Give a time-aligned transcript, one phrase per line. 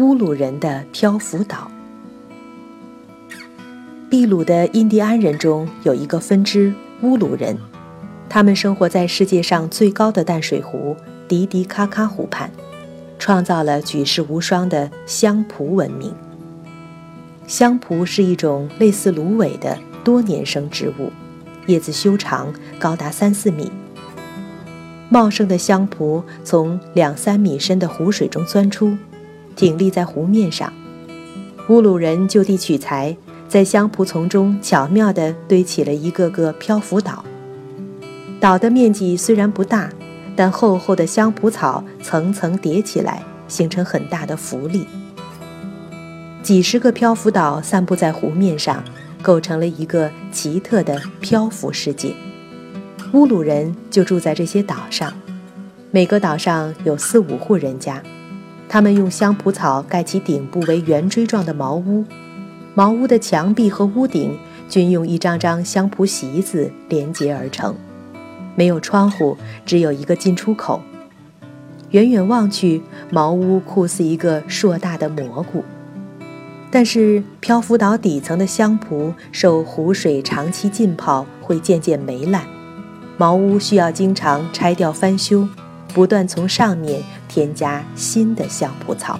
[0.00, 1.70] 乌鲁人的漂浮岛。
[4.08, 7.54] 秘鲁的印第安人中有一个分支乌鲁人，
[8.26, 10.96] 他们生活在世界上最高的淡水湖
[11.28, 12.50] 迪迪卡卡湖畔，
[13.18, 16.14] 创造了举世无双的香蒲文明。
[17.46, 21.12] 香蒲是一种类似芦苇的多年生植物，
[21.66, 23.70] 叶子修长，高达三四米。
[25.10, 28.96] 茂盛的香蒲从两三米深的湖水中钻出，
[29.56, 30.72] 挺立在湖面上。
[31.68, 33.16] 乌鲁人就地取材，
[33.48, 37.24] 在香蒲丛中巧妙地堆起了一个个漂浮岛。
[38.40, 39.90] 岛的面积虽然不大，
[40.34, 44.86] 但厚厚的香蒲草层层叠起来，形成很大的浮力。
[46.42, 48.82] 几十个漂浮岛散布在湖面上，
[49.20, 52.14] 构成了一个奇特的漂浮世界。
[53.12, 55.12] 乌鲁人就住在这些岛上，
[55.90, 58.02] 每个岛上有四五户人家，
[58.72, 62.04] 他们用香蒲草盖起顶部为圆锥状的茅屋，
[62.72, 67.74] 茅屋的墙壁和屋顶均用一张张香蒲席子连接而成，
[68.54, 69.36] 没有窗户，
[69.66, 70.80] 只有一个进出口。
[71.90, 75.64] 远远望去，茅屋酷似一个硕大的蘑菇，
[76.70, 82.44] 但是漂浮岛底层的香蒲受湖水长期浸泡，会渐渐霉烂。
[83.16, 85.48] 茅屋需要经常拆掉翻修，
[85.94, 89.18] 不断从上面添加新的橡蒲草。